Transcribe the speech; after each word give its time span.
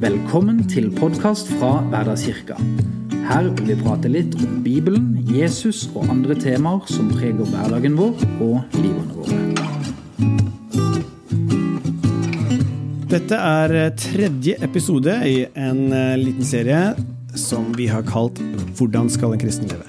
Velkommen 0.00 0.62
til 0.64 0.86
podkast 0.96 1.50
fra 1.58 1.82
Hverdagskirka. 1.92 2.54
Her 3.28 3.50
vil 3.52 3.66
vi 3.68 3.74
prate 3.82 4.08
litt 4.08 4.32
om 4.40 4.62
Bibelen, 4.64 5.10
Jesus 5.28 5.82
og 5.90 6.08
andre 6.08 6.32
temaer 6.40 6.86
som 6.88 7.10
preger 7.12 7.44
hverdagen 7.44 7.98
vår 7.98 8.14
og 8.40 8.78
livene 8.78 9.12
våre. 9.18 9.36
Dette 13.12 13.36
er 13.36 13.76
tredje 14.00 14.56
episode 14.64 15.18
i 15.28 15.42
en 15.52 15.92
eh, 15.92 16.16
liten 16.22 16.48
serie 16.48 16.94
som 17.36 17.68
vi 17.76 17.90
har 17.92 18.06
kalt 18.08 18.40
Hvordan 18.80 19.12
skal 19.12 19.36
en 19.36 19.42
kristen 19.42 19.68
leve? 19.68 19.84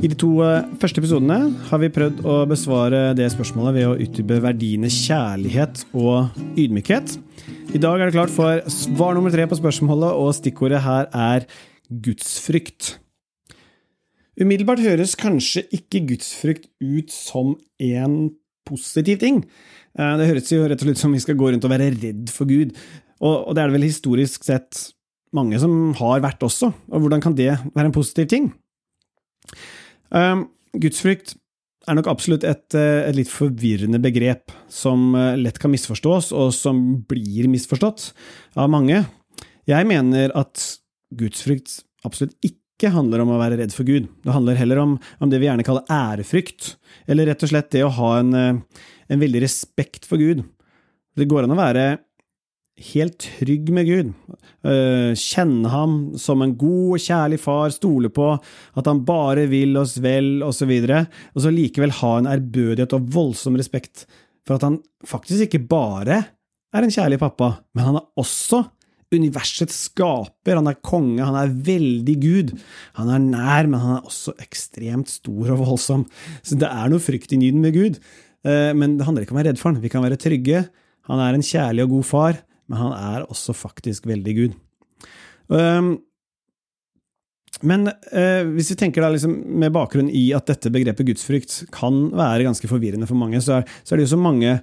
I 0.00 0.08
de 0.12 0.14
to 0.14 0.30
eh, 0.46 0.62
første 0.78 1.02
episodene 1.02 1.40
har 1.72 1.82
vi 1.82 1.90
prøvd 1.90 2.22
å 2.22 2.38
besvare 2.48 3.02
det 3.18 3.32
spørsmålet 3.34 3.80
ved 3.80 3.88
å 3.88 3.98
utdype 3.98 4.38
verdiene 4.46 4.94
kjærlighet 4.94 5.82
og 5.90 6.30
ydmykhet. 6.54 7.18
I 7.70 7.78
dag 7.78 8.00
er 8.00 8.08
det 8.08 8.16
klart 8.16 8.32
for 8.34 8.64
svar 8.72 9.14
nummer 9.14 9.30
tre 9.30 9.44
på 9.46 9.54
spørsmålet, 9.54 10.10
og 10.18 10.32
stikkordet 10.34 10.80
her 10.82 11.06
er 11.14 11.44
gudsfrykt. 12.02 12.96
Umiddelbart 14.40 14.82
høres 14.82 15.14
kanskje 15.14 15.62
ikke 15.76 16.00
gudsfrykt 16.08 16.66
ut 16.82 17.14
som 17.14 17.52
en 17.78 18.16
positiv 18.66 19.20
ting. 19.22 19.44
Eh, 19.94 20.16
det 20.18 20.26
høres 20.26 20.50
jo 20.50 20.64
rett 20.64 20.82
og 20.82 20.88
slett 20.88 21.02
som 21.02 21.14
vi 21.14 21.22
skal 21.22 21.38
gå 21.38 21.52
rundt 21.52 21.68
og 21.68 21.70
være 21.70 21.92
redd 21.94 22.32
for 22.34 22.50
Gud, 22.50 22.74
og 23.22 23.54
det 23.54 23.62
er 23.62 23.70
det 23.70 23.78
vel 23.78 23.86
historisk 23.86 24.48
sett 24.48 24.88
mange 25.36 25.60
som 25.62 25.92
har 26.00 26.24
vært 26.24 26.42
også, 26.42 26.72
og 26.90 27.04
hvordan 27.04 27.22
kan 27.22 27.38
det 27.38 27.52
være 27.70 27.86
en 27.86 27.94
positiv 27.94 28.26
ting? 28.32 28.50
Um, 30.10 30.48
gudsfrykt 30.74 31.36
er 31.90 31.98
nok 31.98 32.10
absolutt 32.10 32.46
et, 32.46 32.66
eh, 32.78 33.08
et, 33.08 33.16
litt 33.16 33.30
forvirrende 33.30 34.00
begrep, 34.02 34.52
som 34.70 35.14
eh, 35.18 35.36
lett 35.40 35.58
kan 35.60 35.72
misforstås, 35.72 36.30
og 36.36 36.52
som 36.56 36.80
blir 37.10 37.50
misforstått 37.50 38.10
av 38.60 38.70
mange. 38.72 39.02
Jeg 39.68 39.88
mener 39.88 40.32
at 40.38 40.62
gudsfrykt 41.16 41.80
absolutt 42.06 42.36
ikke 42.46 42.92
handler 42.94 43.24
om 43.24 43.34
å 43.34 43.40
være 43.40 43.58
redd 43.60 43.74
for 43.76 43.88
Gud. 43.88 44.08
Det 44.24 44.34
handler 44.34 44.58
heller 44.58 44.80
om, 44.82 44.94
om 45.20 45.32
det 45.32 45.40
vi 45.42 45.50
gjerne 45.50 45.66
kaller 45.66 45.90
ærefrykt, 45.92 46.74
eller 47.10 47.28
rett 47.28 47.44
og 47.44 47.52
slett 47.52 47.72
det 47.74 47.84
å 47.84 47.92
ha 47.98 48.14
en, 48.20 48.32
eh, 48.34 48.86
en 49.10 49.22
veldig 49.22 49.44
respekt 49.44 50.08
for 50.08 50.20
Gud. 50.20 50.44
Det 51.18 51.28
går 51.28 51.44
an 51.44 51.56
å 51.56 51.60
være 51.60 51.86
helt 52.80 53.18
trygg 53.20 53.68
med 53.76 53.88
Gud, 53.88 54.10
eh, 54.64 55.12
kjenne 55.18 55.68
ham 55.72 55.94
som 56.20 56.42
en 56.42 56.56
god 56.58 56.96
og 56.96 57.04
kjærlig 57.04 57.40
far, 57.42 57.70
stole 57.74 58.10
på 58.12 58.32
at 58.34 58.88
han 58.88 59.04
bare 59.06 59.46
vil 59.50 59.76
oss 59.80 59.98
vel, 60.02 60.40
osv., 60.46 60.70
og, 60.70 60.88
så 60.88 61.04
og 61.34 61.44
så 61.44 61.54
likevel 61.54 61.94
ha 62.00 62.16
en 62.18 62.30
ærbødighet 62.30 62.96
og 62.96 63.08
voldsom 63.12 63.58
respekt 63.60 64.06
for 64.46 64.56
at 64.56 64.66
han 64.66 64.80
faktisk 65.06 65.48
ikke 65.48 65.64
bare 65.70 66.22
er 66.70 66.86
en 66.86 66.92
kjærlig 66.92 67.20
pappa, 67.20 67.58
men 67.74 67.88
han 67.88 68.00
er 68.00 68.08
også 68.20 68.64
universets 69.10 69.74
skaper, 69.88 70.54
han 70.54 70.70
er 70.70 70.78
konge, 70.86 71.24
han 71.26 71.34
er 71.34 71.54
veldig 71.66 72.14
Gud. 72.22 72.52
Han 72.94 73.08
er 73.10 73.24
nær, 73.24 73.66
men 73.66 73.82
han 73.82 73.96
er 73.96 74.04
også 74.06 74.36
ekstremt 74.38 75.10
stor 75.10 75.50
og 75.50 75.64
voldsom. 75.64 76.04
Så 76.46 76.58
det 76.60 76.70
er 76.70 76.92
noe 76.92 77.02
fryktinngytende 77.02 77.64
med 77.64 77.74
Gud. 77.74 77.98
Eh, 78.46 78.70
men 78.70 78.94
det 79.00 79.08
handler 79.08 79.26
ikke 79.26 79.34
om 79.34 79.40
å 79.40 79.42
være 79.42 79.50
redd 79.50 79.58
for 79.58 79.72
han. 79.72 79.82
Vi 79.82 79.90
kan 79.90 80.04
være 80.06 80.20
trygge. 80.20 80.62
Han 81.10 81.24
er 81.24 81.34
en 81.34 81.42
kjærlig 81.42 81.88
og 81.88 81.96
god 81.96 82.06
far 82.06 82.38
men 82.70 82.78
han 82.78 82.94
er 82.94 83.26
også 83.26 83.56
faktisk 83.56 84.06
veldig 84.08 84.36
Gud. 84.38 84.54
Men 87.66 87.90
eh, 87.90 88.46
hvis 88.54 88.70
vi 88.72 88.78
tenker 88.78 89.04
da 89.04 89.10
liksom 89.12 89.34
med 89.60 89.74
bakgrunn 89.74 90.08
i 90.12 90.30
at 90.36 90.48
dette 90.48 90.72
begrepet 90.72 91.10
gudsfrykt 91.10 91.56
kan 91.74 92.06
være 92.16 92.46
ganske 92.46 92.70
forvirrende 92.70 93.08
for 93.10 93.18
mange, 93.20 93.42
så 93.44 93.60
er, 93.60 93.66
det 93.90 94.06
jo 94.06 94.14
så 94.14 94.20
mange 94.20 94.60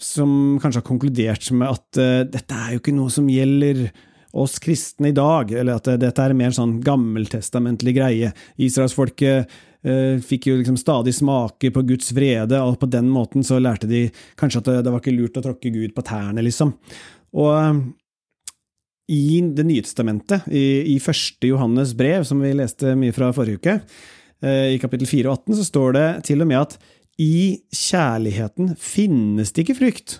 som 0.00 0.30
kanskje 0.62 0.80
har 0.80 0.86
konkludert 0.86 1.50
med 1.52 1.68
at 1.68 2.00
eh, 2.00 2.22
dette 2.30 2.56
er 2.56 2.74
jo 2.74 2.82
ikke 2.82 2.96
noe 2.96 3.12
som 3.12 3.28
gjelder 3.28 3.88
oss 4.36 4.58
kristne 4.60 5.10
i 5.10 5.16
dag, 5.16 5.52
eller 5.52 5.78
at 5.78 5.88
dette 6.00 6.24
er 6.24 6.36
mer 6.36 6.52
sånn 6.52 6.76
gammeltestamentlig 6.84 7.94
greie. 7.96 8.34
Israelsfolket 8.60 9.54
fikk 10.26 10.48
jo 10.50 10.56
liksom 10.58 10.74
stadig 10.80 11.12
smake 11.14 11.70
på 11.72 11.84
Guds 11.86 12.10
vrede, 12.12 12.58
og 12.58 12.74
på 12.82 12.88
den 12.90 13.06
måten 13.08 13.46
så 13.46 13.60
lærte 13.62 13.86
de 13.88 14.02
kanskje 14.36 14.60
at 14.60 14.68
det, 14.68 14.74
det 14.82 14.92
var 14.92 15.00
ikke 15.00 15.14
lurt 15.14 15.38
å 15.38 15.44
tråkke 15.44 15.70
Gud 15.72 15.94
på 15.94 16.04
tærne, 16.04 16.42
liksom. 16.44 16.74
Og 17.36 17.52
um, 17.52 17.80
i 19.12 19.38
Det 19.54 19.62
nye 19.62 19.84
testamentet, 19.86 20.48
i, 20.50 20.96
i 20.96 20.98
første 21.02 21.46
Johannes 21.46 21.92
brev, 21.94 22.24
som 22.26 22.40
vi 22.42 22.50
leste 22.56 22.96
mye 22.98 23.14
fra 23.14 23.30
forrige 23.34 23.60
uke, 23.60 23.74
eh, 24.42 24.74
i 24.74 24.80
kapittel 24.82 25.06
4 25.06 25.30
og 25.30 25.44
18, 25.46 25.58
så 25.60 25.66
står 25.68 25.94
det 25.94 26.06
til 26.26 26.42
og 26.42 26.48
med 26.50 26.58
at 26.58 26.74
i 27.22 27.62
kjærligheten 27.70 28.74
finnes 28.82 29.54
det 29.54 29.62
ikke 29.62 29.78
frykt. 29.78 30.16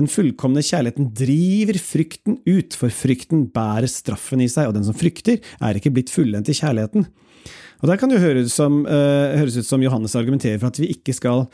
Den 0.00 0.08
fullkomne 0.08 0.64
kjærligheten 0.64 1.10
driver 1.12 1.76
frykten 1.84 2.40
ut, 2.48 2.78
for 2.80 2.88
frykten 2.88 3.44
bærer 3.52 3.90
straffen 3.92 4.40
i 4.40 4.48
seg, 4.48 4.70
og 4.70 4.78
den 4.78 4.88
som 4.88 4.96
frykter, 4.96 5.44
er 5.60 5.76
ikke 5.76 5.92
blitt 5.92 6.12
fullendt 6.14 6.48
i 6.48 6.56
kjærligheten. 6.56 7.04
Og 7.80 7.88
Der 7.88 8.00
kan 8.00 8.08
det 8.08 8.24
høres, 8.24 8.56
som, 8.56 8.86
uh, 8.88 9.36
høres 9.36 9.60
ut 9.60 9.68
som 9.68 9.84
Johannes 9.84 10.16
argumenterer 10.16 10.58
for 10.60 10.72
at 10.72 10.80
vi 10.80 10.88
ikke 10.96 11.12
skal 11.16 11.46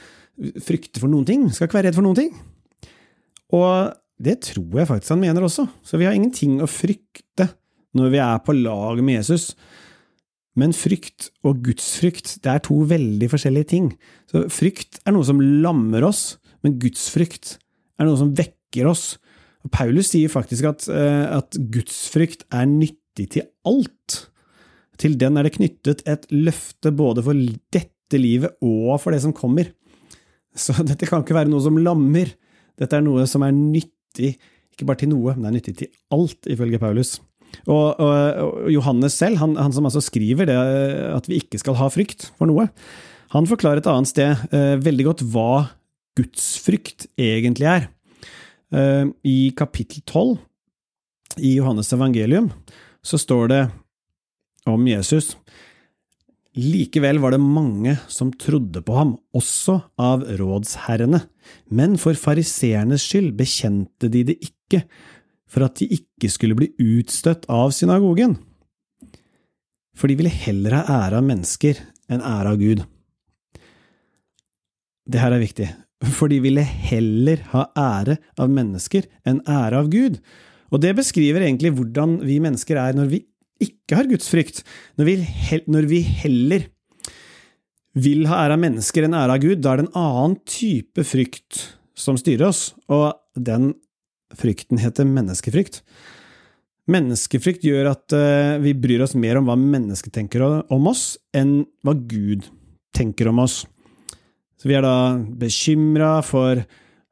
frykte 0.62 1.02
for 1.02 1.10
noen 1.10 1.26
ting, 1.26 1.50
skal 1.50 1.66
ikke 1.66 1.80
være 1.80 1.90
redd 1.90 1.98
for 1.98 2.06
noen 2.06 2.18
ting. 2.18 2.34
Og 3.54 3.94
det 4.22 4.38
tror 4.48 4.80
jeg 4.80 4.88
faktisk 4.88 5.12
han 5.12 5.22
mener 5.22 5.44
også, 5.44 5.66
så 5.84 5.98
vi 6.00 6.06
har 6.08 6.16
ingenting 6.16 6.60
å 6.64 6.70
frykte 6.70 7.50
når 7.96 8.12
vi 8.12 8.20
er 8.20 8.40
på 8.44 8.54
lag 8.56 9.00
med 9.04 9.18
Jesus. 9.18 9.50
Men 10.56 10.72
frykt 10.76 11.30
og 11.44 11.60
gudsfrykt, 11.64 12.38
det 12.44 12.52
er 12.52 12.62
to 12.64 12.78
veldig 12.88 13.28
forskjellige 13.32 13.70
ting. 13.74 13.90
Så 14.30 14.46
frykt 14.52 15.00
er 15.04 15.12
noe 15.16 15.26
som 15.28 15.40
lammer 15.40 16.06
oss, 16.08 16.38
men 16.64 16.78
gudsfrykt 16.80 17.58
er 18.00 18.08
noe 18.08 18.20
som 18.20 18.32
vekker 18.36 18.88
oss. 18.88 19.18
Og 19.64 19.72
Paulus 19.74 20.12
sier 20.12 20.32
faktisk 20.32 20.68
at, 20.68 20.86
eh, 20.88 21.26
at 21.36 21.58
gudsfrykt 21.72 22.46
er 22.52 22.64
nyttig 22.70 23.28
til 23.36 23.48
alt. 23.68 24.30
Til 24.96 25.18
den 25.20 25.36
er 25.36 25.44
det 25.44 25.56
knyttet 25.58 26.04
et 26.08 26.24
løfte 26.32 26.92
både 26.96 27.24
for 27.24 27.36
dette 27.74 28.20
livet 28.20 28.56
og 28.64 28.96
for 29.02 29.12
det 29.12 29.20
som 29.24 29.36
kommer. 29.36 29.72
Så 30.56 30.72
dette 30.88 31.08
kan 31.08 31.24
ikke 31.24 31.36
være 31.36 31.52
noe 31.52 31.64
som 31.64 31.76
lammer. 31.76 32.32
Dette 32.80 32.96
er 32.96 33.04
noe 33.04 33.26
som 33.28 33.44
er 33.44 33.52
nyttig 33.52 33.95
nyttig 34.16 34.36
ikke 34.76 34.88
bare 34.88 35.00
til 35.00 35.10
noe, 35.12 35.32
men 35.32 35.46
det 35.46 35.48
er 35.48 35.56
nyttig 35.56 35.74
til 35.78 35.90
alt, 36.12 36.48
ifølge 36.52 36.80
Paulus. 36.80 37.16
Og, 37.64 37.96
og, 37.96 38.16
og 38.66 38.70
Johannes 38.72 39.16
selv, 39.16 39.38
han, 39.40 39.54
han, 39.56 39.72
som 39.72 39.86
altså 39.88 40.02
skriver 40.04 40.48
det 40.50 40.56
at 41.14 41.28
vi 41.30 41.38
ikke 41.40 41.60
skal 41.62 41.78
ha 41.78 41.88
frykt 41.92 42.28
for 42.36 42.50
noe, 42.50 42.68
han 43.32 43.48
forklarer 43.48 43.80
et 43.80 43.88
annet 43.90 44.10
sted 44.10 44.52
eh, 44.54 44.76
veldig 44.78 45.06
godt 45.08 45.24
hva 45.32 45.66
gudsfrykt 46.16 47.08
egentlig 47.20 47.66
er. 47.70 47.88
Eh, 48.76 49.08
I 49.26 49.38
kapittel 49.56 50.04
12 50.04 50.36
i 51.42 51.56
Johannes 51.56 51.92
evangelium 51.96 52.50
så 53.06 53.18
står 53.20 53.50
det 53.52 53.62
om 54.68 54.86
Jesus 54.88 55.34
Likevel 56.56 57.18
var 57.20 57.34
det 57.34 57.42
mange 57.42 57.98
som 58.08 58.30
trodde 58.32 58.80
på 58.80 58.94
ham, 58.96 59.12
også 59.36 59.76
av 60.00 60.24
rådsherrene, 60.38 61.20
men 61.68 61.98
for 62.00 62.16
fariseernes 62.16 63.04
skyld 63.04 63.34
bekjente 63.36 64.08
de 64.12 64.22
det 64.30 64.38
ikke, 64.40 64.86
for 65.46 65.66
at 65.66 65.76
de 65.82 65.90
ikke 65.98 66.30
skulle 66.32 66.56
bli 66.56 66.70
utstøtt 66.80 67.44
av 67.52 67.74
synagogen. 67.76 68.38
For 69.96 70.08
de 70.08 70.16
ville 70.16 70.32
heller 70.32 70.78
ha 70.78 71.04
ære 71.04 71.20
av 71.20 71.28
mennesker 71.28 71.80
enn 72.12 72.24
ære 72.24 72.54
av 72.54 72.60
Gud. 72.60 72.82
Det 75.06 75.20
her 75.20 75.36
er 75.36 75.44
viktig, 75.44 75.68
for 76.16 76.32
de 76.32 76.40
ville 76.40 76.64
heller 76.64 77.44
ha 77.52 77.68
ære 77.76 78.16
av 78.40 78.50
mennesker 78.52 79.06
enn 79.28 79.44
ære 79.44 79.84
av 79.84 79.92
Gud. 79.92 80.18
Og 80.72 80.80
det 80.82 80.96
beskriver 80.98 81.44
egentlig 81.44 81.76
hvordan 81.76 82.18
vi 82.24 82.40
mennesker 82.42 82.80
er 82.80 82.96
når 82.96 83.12
vi 83.12 83.26
ikke 83.62 83.98
har 83.98 84.10
gudsfrykt, 84.10 84.62
når 84.98 85.24
når 85.70 85.88
vi 85.90 86.00
heller 86.02 86.66
vil 87.96 88.26
ha 88.28 88.42
ære 88.44 88.58
av 88.58 88.62
mennesker 88.62 89.06
enn 89.06 89.16
ære 89.16 89.38
av 89.38 89.42
Gud, 89.42 89.62
da 89.64 89.72
er 89.72 89.80
det 89.80 89.86
en 89.86 89.98
annen 90.02 90.36
type 90.48 91.04
frykt 91.06 91.62
som 91.96 92.18
styrer 92.20 92.50
oss, 92.50 92.74
og 92.92 93.16
den 93.36 93.72
frykten 94.36 94.80
heter 94.82 95.08
menneskefrykt. 95.08 95.80
Menneskefrykt 96.92 97.64
gjør 97.66 97.90
at 97.94 98.14
uh, 98.14 98.58
vi 98.62 98.76
bryr 98.78 99.02
oss 99.06 99.16
mer 99.18 99.40
om 99.40 99.48
hva 99.48 99.56
mennesket 99.58 100.12
tenker 100.14 100.44
om 100.44 100.90
oss, 100.90 101.16
enn 101.34 101.64
hva 101.86 101.96
Gud 101.96 102.46
tenker 102.94 103.32
om 103.32 103.40
oss. 103.42 103.64
Så 104.60 104.68
vi 104.70 104.76
er 104.76 104.84
da 104.84 105.16
bekymra 105.16 106.20
for 106.24 106.62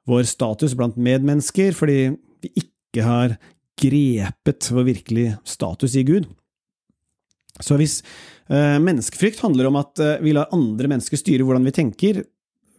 vår 0.08 0.28
status 0.28 0.76
blant 0.76 1.00
medmennesker, 1.00 1.74
fordi 1.76 2.14
vi 2.44 2.52
ikke 2.60 3.04
har 3.04 3.36
grepet 3.80 4.70
vår 4.70 4.88
virkelige 4.92 5.36
status 5.48 5.96
i 5.98 6.04
Gud. 6.06 6.28
Så 7.62 7.78
hvis 7.78 8.00
uh, 8.50 8.80
menneskefrykt 8.82 9.42
handler 9.44 9.70
om 9.70 9.78
at 9.78 10.00
uh, 10.02 10.16
vi 10.24 10.34
lar 10.34 10.52
andre 10.54 10.90
mennesker 10.90 11.20
styre 11.20 11.46
hvordan 11.46 11.66
vi 11.68 11.76
tenker, 11.76 12.24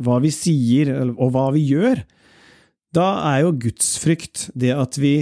hva 0.04 0.20
vi 0.24 0.34
sier 0.36 0.92
og 1.14 1.30
hva 1.32 1.48
vi 1.56 1.64
gjør, 1.70 2.02
da 2.96 3.08
er 3.32 3.46
jo 3.46 3.56
gudsfrykt 3.66 4.50
det 4.56 4.74
at 4.76 5.00
vi 5.00 5.16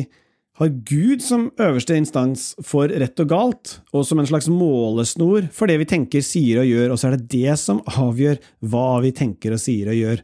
har 0.62 0.70
Gud 0.86 1.24
som 1.26 1.48
øverste 1.62 1.96
instans 1.98 2.52
for 2.62 2.92
rett 3.02 3.18
og 3.24 3.30
galt, 3.32 3.72
og 3.90 4.06
som 4.06 4.22
en 4.22 4.30
slags 4.30 4.50
målesnor 4.54 5.48
for 5.54 5.70
det 5.70 5.80
vi 5.82 5.88
tenker, 5.90 6.22
sier 6.26 6.62
og 6.62 6.70
gjør, 6.70 6.94
og 6.94 7.00
så 7.02 7.10
er 7.10 7.18
det 7.18 7.32
det 7.34 7.56
som 7.62 7.82
avgjør 7.90 8.38
hva 8.70 8.90
vi 9.06 9.14
tenker 9.18 9.56
og 9.56 9.62
sier 9.62 9.90
og 9.90 9.98
gjør. 9.98 10.22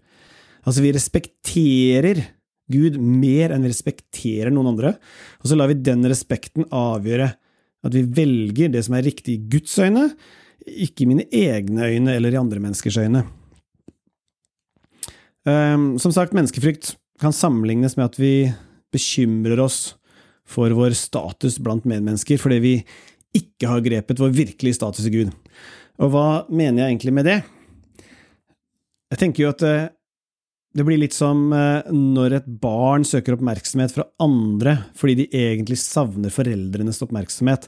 Altså, 0.67 0.83
vi 0.85 0.93
respekterer 0.93 2.21
Gud 2.69 2.99
mer 3.01 3.55
enn 3.55 3.65
vi 3.65 3.71
respekterer 3.71 4.53
noen 4.53 4.75
andre, 4.75 4.93
og 5.41 5.49
så 5.49 5.57
lar 5.57 5.71
vi 5.71 5.79
den 5.81 6.05
respekten 6.05 6.67
avgjøre 6.69 7.31
at 7.85 7.95
vi 7.95 8.03
velger 8.03 8.71
det 8.73 8.83
som 8.85 8.97
er 8.97 9.05
riktig 9.07 9.35
i 9.37 9.43
Guds 9.51 9.77
øyne, 9.79 10.09
ikke 10.67 11.05
i 11.05 11.09
mine 11.09 11.27
egne 11.31 11.87
øyne 11.87 12.15
eller 12.17 12.35
i 12.35 12.41
andre 12.41 12.61
menneskers 12.61 12.99
øyne. 12.99 13.23
Um, 15.47 15.93
som 16.01 16.11
sagt, 16.11 16.35
menneskefrykt 16.35 16.97
kan 17.19 17.33
sammenlignes 17.35 17.95
med 17.97 18.09
at 18.11 18.19
vi 18.19 18.33
bekymrer 18.93 19.61
oss 19.63 19.95
for 20.49 20.73
vår 20.75 20.95
status 20.97 21.59
blant 21.61 21.85
medmennesker 21.87 22.41
fordi 22.41 22.57
vi 22.63 22.73
ikke 23.37 23.69
har 23.69 23.83
grepet 23.85 24.19
vår 24.19 24.33
virkelige 24.33 24.77
status 24.77 25.07
i 25.07 25.13
Gud. 25.13 25.31
Og 25.99 26.11
hva 26.13 26.27
mener 26.49 26.83
jeg 26.83 26.95
egentlig 26.95 27.13
med 27.15 27.27
det? 27.29 27.39
Jeg 29.09 29.21
tenker 29.21 29.43
jo 29.43 29.51
at 29.53 29.65
eh, 29.65 29.89
det 30.77 30.85
blir 30.85 30.99
litt 31.01 31.15
som 31.17 31.47
eh, 31.55 31.87
når 31.89 32.35
et 32.39 32.49
barn 32.61 33.05
søker 33.07 33.35
oppmerksomhet 33.35 33.93
fra 33.95 34.05
andre 34.21 34.75
fordi 34.97 35.23
de 35.23 35.29
egentlig 35.33 35.79
savner 35.81 36.33
foreldrenes 36.33 37.01
oppmerksomhet. 37.05 37.65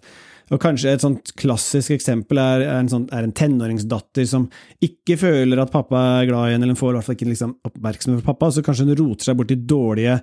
Og 0.51 0.59
Kanskje 0.61 0.91
et 0.91 1.03
sånt 1.03 1.31
klassisk 1.39 1.95
eksempel 1.95 2.39
er 2.41 2.65
en, 2.67 2.89
sånn, 2.91 3.07
er 3.15 3.25
en 3.25 3.33
tenåringsdatter 3.35 4.27
som 4.27 4.49
ikke 4.83 5.15
føler 5.21 5.61
at 5.63 5.71
pappa 5.73 6.01
er 6.19 6.27
glad 6.29 6.49
i 6.49 6.55
henne, 6.55 6.67
eller 6.67 6.77
får 6.77 6.91
i 6.91 6.97
hvert 6.97 7.07
fall 7.07 7.17
ikke 7.17 7.29
liksom, 7.29 7.55
oppmerksomhet 7.69 8.21
fra 8.21 8.33
pappa, 8.33 8.51
så 8.51 8.65
kanskje 8.65 8.89
hun 8.89 8.99
roter 8.99 9.29
seg 9.29 9.39
bort 9.39 9.55
i 9.55 9.59
dårlige 9.71 10.19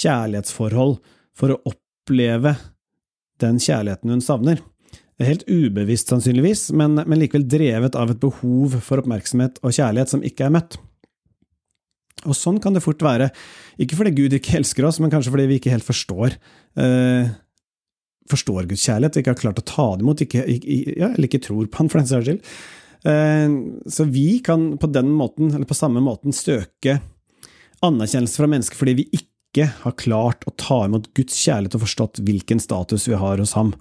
kjærlighetsforhold 0.00 0.98
for 1.38 1.54
å 1.54 1.60
oppleve 1.70 2.56
den 3.40 3.62
kjærligheten 3.62 4.12
hun 4.12 4.24
savner. 4.24 4.60
Helt 5.20 5.46
ubevisst, 5.46 6.10
sannsynligvis, 6.10 6.70
men, 6.76 6.98
men 7.04 7.20
likevel 7.20 7.46
drevet 7.48 7.96
av 7.98 8.10
et 8.10 8.20
behov 8.20 8.78
for 8.82 9.02
oppmerksomhet 9.02 9.60
og 9.62 9.76
kjærlighet 9.76 10.16
som 10.16 10.24
ikke 10.26 10.48
er 10.48 10.56
møtt. 10.58 10.80
Og 12.28 12.36
sånn 12.36 12.58
kan 12.60 12.74
det 12.76 12.82
fort 12.84 13.00
være, 13.04 13.30
ikke 13.80 13.96
fordi 13.96 14.12
Gud 14.16 14.34
ikke 14.36 14.58
elsker 14.58 14.84
oss, 14.84 14.98
men 15.00 15.12
kanskje 15.12 15.32
fordi 15.32 15.46
vi 15.48 15.60
ikke 15.60 15.72
helt 15.72 15.86
forstår 15.86 16.34
eh, 16.76 17.30
forstår 18.30 18.68
Guds 18.70 18.84
kjærlighet, 18.86 19.20
ikke 19.20 19.34
har 19.34 19.40
klart 19.40 19.62
å 19.62 19.66
ta 19.66 19.86
det 19.96 20.04
imot, 20.04 20.22
ikke, 20.26 20.44
ja, 20.44 21.10
eller 21.10 21.28
ikke 21.28 21.42
tror 21.46 21.70
på 21.70 21.80
han 21.80 21.90
for 21.90 22.02
den 22.02 22.10
saks 22.10 22.28
skyld. 22.28 22.52
Eh, 23.10 23.56
så 23.96 24.06
vi 24.12 24.28
kan 24.44 24.74
på 24.80 24.90
den 24.92 25.10
måten, 25.16 25.54
eller 25.54 25.68
på 25.68 25.78
samme 25.78 26.02
måten, 26.04 26.36
søke 26.36 27.00
anerkjennelse 27.84 28.42
fra 28.42 28.48
mennesker 28.50 28.76
fordi 28.76 28.98
vi 28.98 29.08
ikke 29.16 29.70
har 29.80 29.96
klart 29.98 30.44
å 30.46 30.52
ta 30.60 30.82
imot 30.86 31.08
Guds 31.16 31.38
kjærlighet 31.40 31.78
og 31.78 31.84
forstått 31.86 32.20
hvilken 32.26 32.60
status 32.62 33.08
vi 33.08 33.18
har 33.18 33.40
hos 33.40 33.56
ham. 33.58 33.72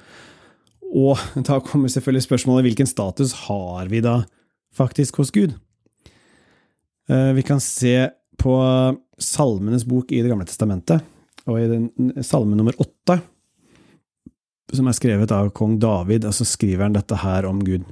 Og 0.89 1.19
da 1.45 1.59
kommer 1.61 1.91
selvfølgelig 1.91 2.25
spørsmålet 2.25 2.69
hvilken 2.69 2.89
status 2.89 3.35
har 3.45 3.91
vi 3.91 4.01
da 4.05 4.21
faktisk 4.75 5.19
hos 5.21 5.33
Gud? 5.35 5.53
Eh, 7.09 7.31
vi 7.37 7.43
kan 7.45 7.61
se 7.61 8.09
på 8.39 8.55
Salmenes 9.19 9.85
bok 9.87 10.11
i 10.11 10.23
Det 10.23 10.31
gamle 10.31 10.47
testamentet, 10.47 11.03
og 11.49 11.59
i 11.59 11.67
den, 11.69 11.89
salme 12.23 12.57
nummer 12.57 12.75
åtte, 12.79 13.19
som 14.73 14.87
er 14.87 14.97
skrevet 14.97 15.31
av 15.33 15.49
kong 15.55 15.79
David, 15.81 16.27
og 16.29 16.35
så 16.35 16.45
skriver 16.45 16.85
han 16.85 16.97
dette 16.97 17.17
her 17.19 17.47
om 17.49 17.61
Gud. 17.65 17.87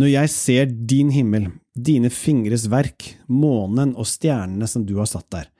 Når 0.00 0.10
jeg 0.10 0.32
ser 0.32 0.70
din 0.90 1.12
himmel, 1.14 1.50
dine 1.74 2.10
fingres 2.10 2.66
verk, 2.72 3.12
månen 3.28 3.92
og 3.94 4.08
stjernene 4.10 4.66
som 4.70 4.86
du 4.88 4.96
har 4.98 5.10
satt 5.10 5.28
der, 5.34 5.50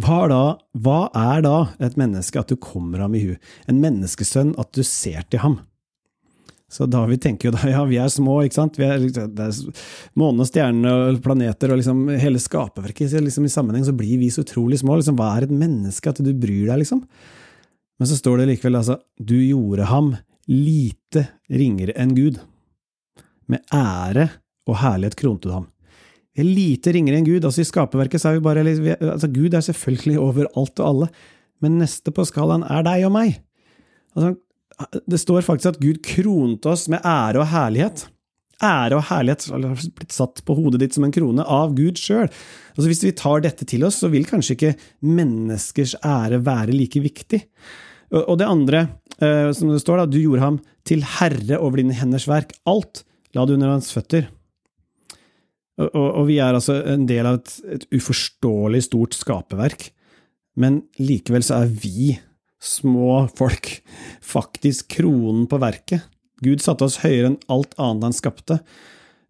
hva 0.00 0.24
er, 0.24 0.32
da, 0.32 0.44
hva 0.82 1.00
er 1.14 1.44
da 1.44 1.58
et 1.84 1.98
menneske 2.00 2.40
at 2.40 2.50
du 2.50 2.58
kommer 2.58 3.04
ham 3.04 3.14
i 3.14 3.22
hu, 3.22 3.34
en 3.70 3.82
menneskesønn 3.82 4.56
at 4.58 4.72
du 4.74 4.82
ser 4.86 5.22
til 5.30 5.44
ham? 5.44 5.60
Så 6.74 6.88
David 6.90 7.22
tenker 7.22 7.48
jo 7.48 7.54
da 7.54 7.68
ja, 7.76 7.84
vi 7.86 8.00
er 8.02 8.10
små, 8.10 8.40
ikke 8.42 8.58
sant, 8.58 8.78
vi 8.80 8.86
er, 8.88 8.98
liksom, 8.98 9.30
det 9.36 9.46
er 9.46 9.84
måne 10.18 10.42
og 10.42 10.50
stjernene 10.50 10.94
og 10.94 11.22
planeter 11.22 11.70
og 11.70 11.78
liksom 11.78 12.08
hele 12.18 12.42
skaperverket, 12.42 13.14
liksom 13.22 13.46
i 13.46 13.52
sammenheng 13.52 13.86
så 13.86 13.94
blir 13.94 14.18
vi 14.18 14.32
så 14.34 14.42
utrolig 14.42 14.80
små, 14.82 14.98
liksom 14.98 15.18
hva 15.20 15.36
er 15.36 15.46
et 15.46 15.54
menneske 15.54 16.10
at 16.10 16.22
du 16.24 16.32
bryr 16.32 16.72
deg, 16.72 16.82
liksom? 16.82 17.04
Men 18.00 18.10
så 18.10 18.18
står 18.18 18.42
det 18.42 18.48
likevel 18.50 18.80
altså, 18.80 18.98
du 19.22 19.36
gjorde 19.38 19.86
ham 19.86 20.16
lite 20.50 21.28
ringere 21.52 21.94
enn 22.00 22.16
Gud. 22.16 22.40
Med 23.46 23.62
ære 23.72 24.28
og 24.68 24.80
herlighet 24.80 25.16
kronte 25.20 25.48
du 25.48 25.54
ham. 25.54 25.68
Vi 26.34 26.42
er 26.42 26.48
lite 26.48 26.92
ringere 26.94 27.20
enn 27.20 27.28
Gud. 27.28 27.44
Altså 27.46 27.62
I 27.62 27.68
skaperverket 27.68 28.20
så 28.20 28.32
er 28.32 28.38
vi 28.38 28.44
bare 28.44 28.64
altså 28.64 29.30
Gud 29.30 29.54
er 29.54 29.62
selvfølgelig 29.64 30.18
over 30.20 30.48
alt 30.50 30.82
og 30.82 30.88
alle, 30.88 31.10
men 31.62 31.78
neste 31.78 32.10
på 32.12 32.26
skalaen 32.26 32.66
er 32.66 32.82
deg 32.86 33.06
og 33.06 33.14
meg. 33.14 33.38
Altså, 34.14 34.34
det 35.06 35.20
står 35.22 35.46
faktisk 35.46 35.74
at 35.74 35.80
Gud 35.82 36.00
kronte 36.04 36.72
oss 36.72 36.88
med 36.92 37.04
ære 37.06 37.42
og 37.42 37.48
herlighet. 37.52 38.06
Ære 38.64 38.98
og 38.98 39.06
herlighet 39.08 39.46
har 39.50 39.86
blitt 39.98 40.14
satt 40.14 40.42
på 40.46 40.56
hodet 40.58 40.80
ditt 40.82 40.96
som 40.96 41.06
en 41.06 41.14
krone 41.14 41.46
av 41.46 41.74
Gud 41.76 41.98
sjøl. 42.00 42.28
Altså 42.74 42.90
hvis 42.90 43.02
vi 43.06 43.14
tar 43.18 43.42
dette 43.44 43.66
til 43.68 43.86
oss, 43.86 43.98
så 44.02 44.10
vil 44.12 44.26
kanskje 44.28 44.56
ikke 44.56 44.76
menneskers 45.06 45.96
ære 46.02 46.42
være 46.46 46.76
like 46.76 47.02
viktig. 47.04 47.42
Og 48.14 48.38
det 48.38 48.46
andre, 48.46 48.86
eh, 49.18 49.50
som 49.56 49.72
det 49.72 49.82
står, 49.82 50.02
da, 50.02 50.06
du 50.06 50.20
gjorde 50.20 50.44
ham 50.44 50.60
til 50.86 51.02
herre 51.16 51.58
over 51.58 51.80
dine 51.80 51.96
henders 51.96 52.28
verk. 52.30 52.54
Alt 52.68 53.02
la 53.34 53.46
du 53.46 53.56
under 53.56 53.74
hans 53.74 53.90
føtter. 53.94 54.28
Og, 55.82 55.90
og 55.94 56.26
vi 56.28 56.38
er 56.38 56.54
altså 56.54 56.78
en 56.86 57.06
del 57.10 57.26
av 57.26 57.40
et, 57.40 57.56
et 57.80 57.86
uforståelig 57.96 58.84
stort 58.86 59.16
skaperverk, 59.18 59.88
men 60.62 60.84
likevel 61.02 61.42
så 61.42 61.64
er 61.64 61.72
vi 61.82 62.12
små 62.64 63.24
folk 63.36 63.70
faktisk 64.24 64.96
kronen 64.96 65.46
på 65.50 65.60
verket. 65.62 66.04
Gud 66.44 66.62
satte 66.64 66.86
oss 66.88 67.00
høyere 67.04 67.32
enn 67.32 67.40
alt 67.52 67.76
annet 67.80 68.08
han 68.08 68.16
skapte. 68.16 68.58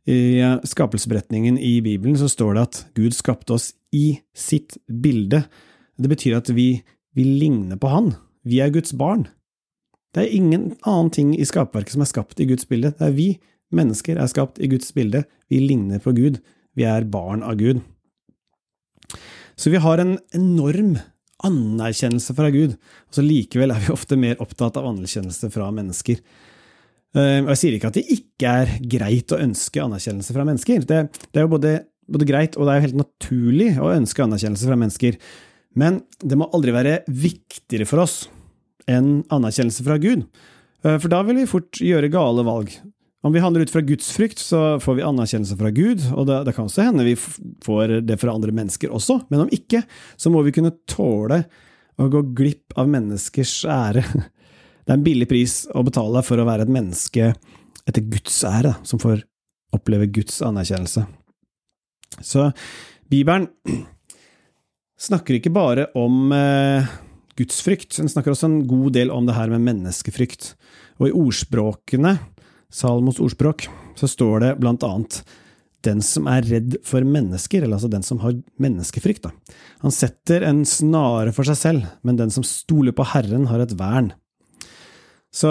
I 0.04 0.40
skapelsesberetningen 0.68 1.56
i 1.56 1.78
Bibelen 1.84 2.16
så 2.20 2.28
står 2.28 2.56
det 2.56 2.64
at 2.66 2.80
Gud 2.98 3.14
skapte 3.16 3.56
oss 3.56 3.70
i 3.94 4.20
sitt 4.36 4.76
bilde. 4.86 5.44
Det 5.96 6.10
betyr 6.10 6.36
at 6.40 6.50
vi, 6.52 6.82
vi 7.16 7.24
ligner 7.24 7.78
på 7.80 7.88
Han. 7.92 8.12
Vi 8.44 8.60
er 8.60 8.72
Guds 8.74 8.92
barn. 8.98 9.28
Det 10.14 10.26
er 10.26 10.36
ingen 10.36 10.74
annen 10.84 11.10
ting 11.14 11.32
i 11.34 11.46
skaperverket 11.48 11.96
som 11.96 12.04
er 12.04 12.10
skapt 12.10 12.42
i 12.42 12.46
Guds 12.50 12.68
bilde. 12.68 12.92
Det 12.98 13.08
er 13.08 13.16
vi 13.16 13.28
mennesker 13.74 14.20
er 14.20 14.30
skapt 14.30 14.60
i 14.62 14.68
Guds 14.70 14.92
bilde. 14.94 15.24
Vi 15.50 15.62
ligner 15.62 16.02
på 16.02 16.12
Gud. 16.14 16.42
Vi 16.76 16.86
er 16.86 17.08
barn 17.08 17.42
av 17.46 17.56
Gud. 17.58 17.80
Så 19.56 19.70
vi 19.70 19.80
har 19.82 20.02
en 20.02 20.18
enorm 20.34 20.98
anerkjennelse 21.44 22.34
fra 22.36 22.50
Gud. 22.54 22.76
Altså, 22.76 23.20
så 23.20 23.26
Likevel 23.26 23.74
er 23.74 23.82
vi 23.84 23.94
ofte 23.94 24.18
mer 24.20 24.40
opptatt 24.42 24.78
av 24.80 24.86
anerkjennelse 24.90 25.50
fra 25.54 25.70
mennesker. 25.74 26.20
Eh, 27.14 27.40
og 27.42 27.50
Jeg 27.54 27.60
sier 27.60 27.76
ikke 27.78 27.90
at 27.90 27.98
det 27.98 28.06
ikke 28.16 28.54
er 28.62 28.76
greit 28.96 29.34
å 29.34 29.40
ønske 29.42 29.82
anerkjennelse 29.82 30.36
fra 30.36 30.46
mennesker. 30.46 30.86
Det, 30.86 31.02
det 31.30 31.42
er 31.42 31.46
jo 31.46 31.52
både, 31.56 31.74
både, 32.10 32.28
greit 32.30 32.58
og 32.58 32.66
det 32.66 32.72
er 32.74 32.80
jo 32.80 32.86
helt 32.88 33.02
naturlig 33.02 33.68
å 33.78 33.92
ønske 33.94 34.24
anerkjennelse 34.26 34.70
fra 34.70 34.78
mennesker. 34.80 35.20
Men 35.78 36.02
det 36.22 36.38
må 36.38 36.50
aldri 36.54 36.74
være 36.74 36.98
viktigere 37.10 37.88
for 37.88 38.04
oss 38.04 38.24
enn 38.90 39.22
anerkjennelse 39.32 39.86
fra 39.86 39.98
Gud. 40.02 40.26
Eh, 40.84 40.98
for 40.98 41.10
da 41.12 41.22
vil 41.26 41.42
vi 41.42 41.50
fort 41.50 41.82
gjøre 41.82 42.12
gale 42.12 42.46
valg. 42.46 42.74
Om 43.24 43.32
vi 43.32 43.40
handler 43.40 43.64
ut 43.64 43.70
fra 43.72 43.80
gudsfrykt, 43.80 44.38
så 44.38 44.78
får 44.80 44.98
vi 44.98 45.04
anerkjennelse 45.06 45.56
fra 45.56 45.70
Gud, 45.72 46.02
og 46.12 46.26
det, 46.28 46.42
det, 46.44 46.52
kan 46.52 46.66
også 46.68 46.84
hende 46.84 47.06
vi 47.06 47.14
får 47.16 48.02
det 48.04 48.18
fra 48.20 48.34
andre 48.36 48.52
mennesker 48.52 48.92
også, 48.92 49.22
men 49.32 49.46
om 49.46 49.52
ikke, 49.54 49.80
så 50.20 50.28
må 50.32 50.42
vi 50.44 50.52
kunne 50.52 50.74
tåle 50.90 51.40
å 51.96 52.08
gå 52.12 52.20
glipp 52.36 52.74
av 52.76 52.90
menneskers 52.92 53.62
ære. 53.64 54.04
Det 54.84 54.92
er 54.92 54.98
en 54.98 55.06
billig 55.06 55.30
pris 55.30 55.62
å 55.72 55.80
betale 55.86 56.20
for 56.26 56.36
å 56.36 56.44
være 56.44 56.66
et 56.66 56.74
menneske 56.74 57.30
etter 57.88 58.04
Guds 58.12 58.36
ære, 58.44 58.74
som 58.84 59.00
får 59.00 59.22
oppleve 59.72 60.10
Guds 60.12 60.42
anerkjennelse. 60.44 61.06
Så 62.20 62.50
Bibelen 63.08 63.48
snakker 65.00 65.38
ikke 65.38 65.54
bare 65.54 65.88
om 65.96 66.28
eh, 66.36 66.92
gudsfrykt, 67.40 67.96
den 67.96 68.12
snakker 68.12 68.34
også 68.34 68.50
en 68.50 68.60
god 68.68 68.92
del 69.00 69.16
om 69.16 69.24
det 69.24 69.38
her 69.38 69.48
med 69.56 69.64
menneskefrykt. 69.64 70.52
Og 71.00 71.08
i 71.08 71.16
ordspråkene 71.24 72.18
Salmos 72.74 73.20
ordspråk, 73.22 73.68
så 73.94 74.10
står 74.10 74.42
det 74.42 74.52
blant 74.62 74.84
annet 74.86 75.22
den 75.84 76.00
som 76.04 76.26
er 76.30 76.46
redd 76.48 76.78
for 76.86 77.04
mennesker, 77.06 77.62
eller 77.62 77.76
altså 77.76 77.90
den 77.92 78.04
som 78.06 78.20
har 78.22 78.36
menneskefrykt. 78.62 79.26
Da. 79.26 79.56
Han 79.84 79.94
setter 79.94 80.46
en 80.48 80.64
snare 80.68 81.34
for 81.36 81.46
seg 81.46 81.58
selv, 81.60 81.88
men 82.02 82.18
den 82.18 82.32
som 82.34 82.46
stoler 82.46 82.96
på 82.96 83.06
Herren, 83.12 83.46
har 83.50 83.62
et 83.62 83.76
vern. 83.78 84.12
Så 85.34 85.50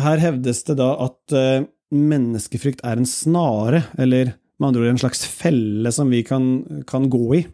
her 0.00 0.22
hevdes 0.22 0.62
det 0.68 0.76
da 0.80 0.92
at 1.06 1.34
uh, 1.34 1.66
menneskefrykt 1.94 2.84
er 2.86 3.00
en 3.00 3.08
snare, 3.08 3.84
eller 3.98 4.34
med 4.60 4.70
andre 4.70 4.84
ord 4.84 4.94
en 4.94 5.02
slags 5.02 5.24
felle 5.24 5.90
som 5.94 6.12
vi 6.12 6.22
kan, 6.26 6.84
kan 6.88 7.08
gå 7.10 7.24
i. 7.40 7.44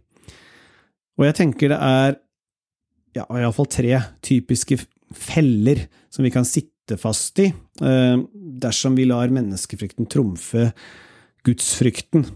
Og 1.17 1.29
jeg 1.29 1.39
tenker 1.39 1.73
det 1.73 1.79
er 1.81 2.17
ja, 3.17 3.25
iallfall 3.25 3.69
tre 3.73 4.01
typiske 4.27 4.83
feller 5.17 5.87
som 6.13 6.27
vi 6.27 6.33
kan 6.35 6.45
sitte 6.49 6.76
sitte 6.87 7.01
fast 7.03 7.39
i 7.43 7.51
eh, 7.83 8.17
dersom 8.63 8.95
vi 8.95 9.07
lar 9.07 9.29
menneskefrykten 9.29 10.07
trumfe 10.07 10.71
gudsfrykten. 11.45 12.27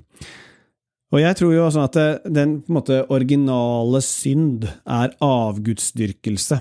Og 1.10 1.20
jeg 1.20 1.36
tror 1.38 1.54
jo 1.54 1.66
også 1.66 1.84
at 1.86 1.98
den 2.30 2.60
måte, 2.70 3.04
originale 3.10 4.00
synd 4.02 4.66
er 4.86 5.14
avgudsdyrkelse. 5.22 6.60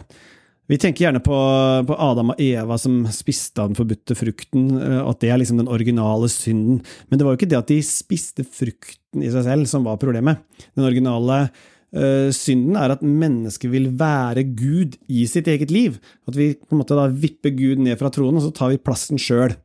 Vi 0.70 0.78
tenker 0.78 1.08
gjerne 1.08 1.22
på, 1.22 1.38
på, 1.86 1.98
Adam 1.98 2.34
og 2.34 2.42
Eva 2.42 2.78
som 2.78 3.04
spiste 3.14 3.62
av 3.62 3.72
den 3.72 3.78
forbudte 3.78 4.18
frukten, 4.18 4.72
og 4.78 5.16
at 5.16 5.22
det 5.22 5.32
er 5.34 5.42
liksom 5.42 5.62
den 5.62 5.70
originale 5.70 6.30
synden. 6.30 6.82
Men 7.10 7.18
det 7.18 7.26
var 7.26 7.34
jo 7.34 7.42
ikke 7.42 7.50
det 7.50 7.62
at 7.62 7.74
de 7.74 7.80
spiste 7.86 8.46
frukten 8.46 9.26
i 9.26 9.30
seg 9.34 9.46
selv 9.50 9.70
som 9.70 9.86
var 9.86 10.02
problemet. 10.02 10.42
Den 10.78 10.86
originale 10.90 11.48
uh, 11.50 11.70
synden, 11.90 12.76
er 12.78 12.92
at 12.94 13.02
mennesket 13.02 13.72
vil 13.74 13.88
være 13.98 14.44
Gud 14.54 14.94
i 15.10 15.24
sitt 15.26 15.48
eget 15.50 15.72
liv. 15.74 15.96
At 16.30 16.38
vi 16.38 16.52
på 16.54 16.76
en 16.76 16.84
måte 16.84 16.98
da 16.98 17.08
vipper 17.10 17.56
Gud 17.58 17.82
ned 17.82 17.98
fra 17.98 18.12
tronen, 18.14 18.38
og 18.38 18.46
så 18.46 18.52
tar 18.54 18.70
vi 18.74 18.78
plassen 18.84 19.18
sjøl. 19.22 19.56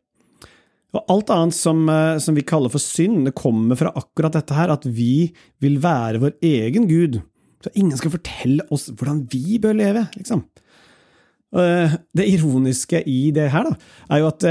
Og 0.95 1.11
alt 1.11 1.31
annet 1.35 1.57
som, 1.57 1.85
uh, 1.90 2.16
som, 2.23 2.37
vi 2.37 2.47
kaller 2.47 2.71
for 2.73 2.83
synd, 2.83 3.25
det 3.26 3.35
kommer 3.38 3.78
fra 3.78 3.93
akkurat 3.99 4.37
dette 4.37 4.54
her, 4.54 4.71
at 4.71 4.87
vi 4.87 5.33
vil 5.62 5.81
være 5.83 6.21
vår 6.23 6.37
egen 6.47 6.87
Gud. 6.90 7.19
Så 7.64 7.73
ingen 7.75 7.99
skal 7.99 8.14
fortelle 8.14 8.66
oss 8.75 8.90
hvordan 8.93 9.25
vi 9.33 9.59
bør 9.62 9.75
leve, 9.78 10.07
liksom. 10.14 10.45
Uh, 11.54 11.97
det 12.14 12.28
ironiske 12.31 13.02
i 13.11 13.28
det 13.35 13.50
her, 13.52 13.71
da, 13.71 13.95
er 14.14 14.23
jo 14.23 14.31
at 14.31 14.47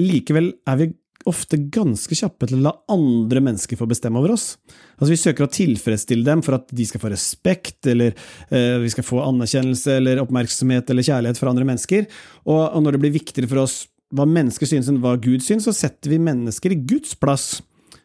likevel 0.00 0.52
er 0.70 0.76
vi 0.80 0.92
ofte 1.28 1.58
ganske 1.72 2.16
kjappe 2.16 2.48
til 2.48 2.60
å 2.60 2.64
la 2.64 2.72
andre 2.92 3.42
mennesker 3.44 3.76
få 3.76 3.88
bestemme 3.90 4.20
over 4.20 4.32
oss. 4.34 4.54
Altså 4.96 5.10
Vi 5.12 5.20
søker 5.20 5.46
å 5.46 5.52
tilfredsstille 5.52 6.24
dem 6.26 6.42
for 6.44 6.56
at 6.56 6.70
de 6.72 6.86
skal 6.88 7.02
få 7.02 7.10
respekt, 7.12 7.78
eller 7.92 8.14
eh, 8.48 8.78
vi 8.80 8.90
skal 8.92 9.06
få 9.06 9.20
anerkjennelse 9.26 9.98
eller 9.98 10.22
oppmerksomhet 10.22 10.90
eller 10.90 11.06
kjærlighet 11.06 11.40
fra 11.40 11.52
andre 11.52 11.66
mennesker. 11.68 12.08
Og, 12.46 12.62
og, 12.62 12.80
når 12.84 12.96
det 12.96 13.02
blir 13.04 13.16
viktigere 13.18 13.50
for 13.50 13.64
oss 13.66 13.82
hva 14.16 14.26
mennesker 14.26 14.66
synes 14.66 14.88
enn 14.90 15.02
hva 15.02 15.14
Gud 15.22 15.44
syns, 15.44 15.68
så 15.68 15.76
setter 15.76 16.14
vi 16.14 16.22
mennesker 16.22 16.74
i 16.74 16.80
Guds 16.88 17.12
plass. 17.18 17.60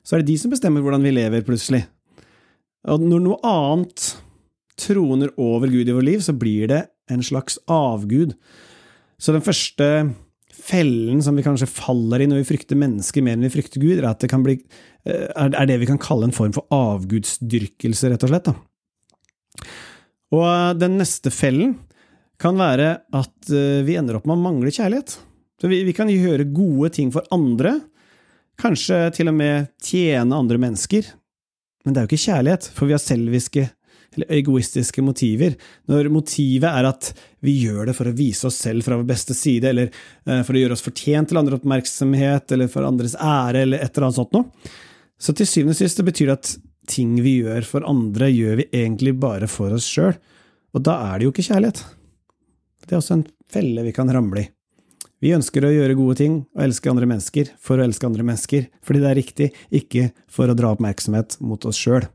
Så 0.06 0.16
er 0.16 0.22
det 0.22 0.34
de 0.34 0.38
som 0.42 0.52
bestemmer 0.54 0.84
hvordan 0.86 1.06
vi 1.06 1.16
lever, 1.16 1.46
plutselig. 1.48 1.86
Og 2.92 3.02
når 3.02 3.24
noe 3.24 3.40
annet 3.50 4.12
troner 4.78 5.32
over 5.42 5.72
Gud 5.72 5.88
i 5.88 5.96
vårt 5.96 6.06
liv, 6.06 6.22
så 6.22 6.36
blir 6.38 6.70
det 6.70 6.84
en 7.10 7.24
slags 7.26 7.58
avgud. 7.72 8.36
Så 9.18 9.34
den 9.34 9.46
første 9.46 9.88
fellen 10.56 11.22
som 11.24 11.38
vi 11.38 11.44
kanskje 11.46 11.70
faller 11.70 12.24
i 12.24 12.28
når 12.30 12.42
vi 12.42 12.50
frykter 12.54 12.80
mennesker 12.80 13.24
mer 13.26 13.38
enn 13.38 13.46
vi 13.46 13.54
frykter 13.54 13.84
Gud, 13.84 14.00
er 14.00 14.08
det 14.08 14.40
bli, 14.46 14.58
eh, 15.08 15.28
er 15.36 15.68
det 15.70 15.80
vi 15.82 15.90
kan 15.90 16.02
kalle 16.02 16.30
en 16.30 16.36
form 16.36 16.54
for 16.56 16.68
avgudsdyrkelse, 16.74 18.12
rett 18.12 18.26
og 18.26 18.32
slett. 18.32 18.50
Da. 18.50 18.56
Og 20.36 20.46
eh, 20.48 20.72
den 20.80 20.98
neste 21.02 21.34
fellen 21.34 21.78
kan 22.42 22.58
være 22.60 22.92
at 23.16 23.52
eh, 23.52 23.84
vi 23.88 23.98
ender 24.00 24.20
opp 24.20 24.28
med 24.28 24.38
å 24.38 24.44
mangle 24.44 24.74
kjærlighet. 24.74 25.18
Så 25.62 25.72
vi, 25.72 25.84
vi 25.88 25.96
kan 25.96 26.12
gjøre 26.12 26.50
gode 26.52 26.92
ting 26.98 27.12
for 27.16 27.28
andre, 27.36 27.78
kanskje 28.60 29.06
til 29.16 29.32
og 29.32 29.38
med 29.38 29.72
tjene 29.84 30.36
andre 30.36 30.60
mennesker, 30.62 31.08
men 31.86 31.94
det 31.94 32.02
er 32.02 32.06
jo 32.06 32.12
ikke 32.12 32.26
kjærlighet, 32.32 32.68
for 32.74 32.90
vi 32.90 32.96
har 32.96 33.04
selviske 33.04 33.66
eller 34.16 34.32
egoistiske 34.38 35.04
motiver. 35.06 35.56
Når 35.92 36.10
motivet 36.14 36.70
er 36.70 36.90
at 36.90 37.12
vi 37.46 37.58
gjør 37.66 37.90
det 37.90 37.96
for 37.98 38.10
å 38.10 38.16
vise 38.16 38.48
oss 38.50 38.58
selv 38.64 38.86
fra 38.86 38.98
vår 39.00 39.08
beste 39.10 39.36
side, 39.38 39.70
eller 39.72 39.92
eh, 39.92 40.42
for 40.46 40.56
å 40.56 40.64
gjøre 40.64 40.78
oss 40.78 40.86
fortjent 40.86 41.32
til 41.32 41.42
andre 41.42 41.60
oppmerksomhet, 41.60 42.56
eller 42.56 42.72
for 42.72 42.88
andres 42.88 43.18
ære, 43.20 43.66
eller 43.66 43.84
et 43.84 43.92
eller 43.92 44.10
annet 44.10 44.22
sånt 44.22 44.36
noe. 44.36 44.74
Så 45.22 45.36
til 45.36 45.48
syvende 45.50 45.76
og 45.76 45.80
sist 45.80 46.02
betyr 46.04 46.32
det 46.32 46.40
at 46.40 46.56
ting 46.92 47.16
vi 47.26 47.40
gjør 47.42 47.66
for 47.68 47.86
andre, 47.88 48.30
gjør 48.32 48.62
vi 48.62 48.70
egentlig 48.72 49.16
bare 49.22 49.50
for 49.52 49.74
oss 49.76 49.88
sjøl. 49.90 50.18
Og 50.76 50.84
da 50.84 50.98
er 51.10 51.20
det 51.20 51.28
jo 51.28 51.34
ikke 51.34 51.48
kjærlighet. 51.48 51.82
Det 52.86 52.94
er 52.94 53.02
også 53.02 53.20
en 53.20 53.28
felle 53.52 53.86
vi 53.86 53.94
kan 53.96 54.12
ramle 54.12 54.44
i. 54.44 54.50
Vi 55.24 55.32
ønsker 55.34 55.64
å 55.66 55.72
gjøre 55.72 55.96
gode 55.98 56.18
ting 56.20 56.34
og 56.54 56.64
elske 56.68 56.92
andre 56.92 57.08
mennesker 57.10 57.54
for 57.64 57.80
å 57.80 57.86
elske 57.88 58.06
andre 58.06 58.26
mennesker, 58.28 58.68
fordi 58.86 59.02
det 59.02 59.08
er 59.10 59.18
riktig, 59.18 59.48
ikke 59.74 60.10
for 60.30 60.52
å 60.52 60.58
dra 60.58 60.74
oppmerksomhet 60.76 61.40
mot 61.42 61.66
oss 61.66 61.80
sjøl. 61.82 62.06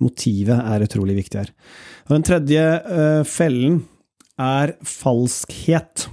Motivet 0.00 0.60
er 0.64 0.86
utrolig 0.86 1.18
viktig 1.20 1.42
her. 1.42 1.52
Og 2.08 2.16
den 2.16 2.26
tredje 2.26 2.64
uh, 2.88 3.22
fellen 3.28 3.82
er 4.40 4.74
falskhet. 4.86 6.08